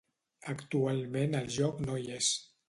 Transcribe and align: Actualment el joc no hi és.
Actualment 0.53 1.39
el 1.41 1.53
joc 1.57 1.85
no 1.89 2.01
hi 2.01 2.11
és. 2.19 2.33